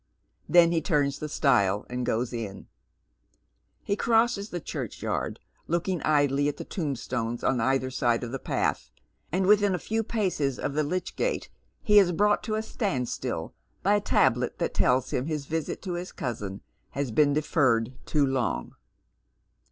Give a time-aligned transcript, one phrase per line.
[0.49, 2.65] Then he turns the stile and goes in.
[3.83, 8.89] He crosses the churchyard, looking idly at the tombstones on either side the path,
[9.31, 11.49] and witliin a few paces of the lych gate
[11.87, 13.53] h© is brought to a standstill
[13.83, 16.61] by a tablet that tells him his visit to Lis cousin
[16.97, 18.73] has been defeiTed too long.